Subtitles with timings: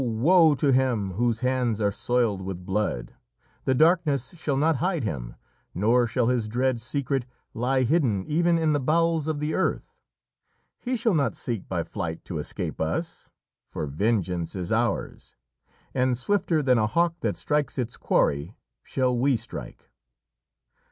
[0.03, 0.55] woe!
[0.55, 3.13] to him whose hands are soiled with blood!
[3.65, 5.35] The darkness shall not hide him,
[5.75, 9.99] nor shall his dread secret lie hidden even in the bowels of the earth!
[10.79, 13.29] He shall not seek by flight to escape us,
[13.67, 15.35] for vengeance is ours,
[15.93, 19.91] and swifter than a hawk that strikes its quarry shall we strike.